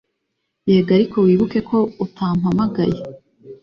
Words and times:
yego 0.69 0.89
ariko 0.97 1.17
wibukeko 1.27 1.75
utampamagaye 2.05 2.99